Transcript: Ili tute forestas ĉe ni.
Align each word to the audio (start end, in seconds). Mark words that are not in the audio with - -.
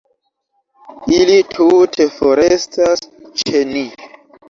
Ili 1.17 1.35
tute 1.53 2.09
forestas 2.17 3.09
ĉe 3.45 3.67
ni. 3.79 3.89